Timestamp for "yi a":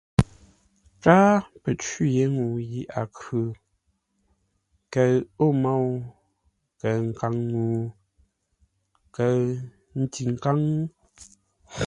2.71-3.01